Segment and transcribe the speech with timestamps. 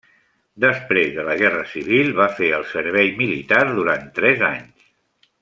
[0.63, 4.91] Després de la Guerra Civil va fer el servei militar durant tres anys.